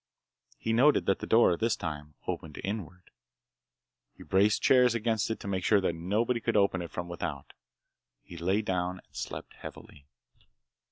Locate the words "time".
1.75-2.15